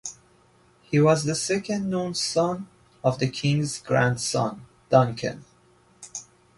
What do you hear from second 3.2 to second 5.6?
King's grandson, Duncan.